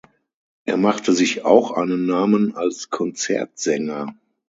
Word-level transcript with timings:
Er 0.65 0.77
machte 0.77 1.13
sich 1.13 1.45
auch 1.45 1.69
einen 1.69 2.07
Namen 2.07 2.55
als 2.55 2.89
Konzertsänger. 2.89 4.15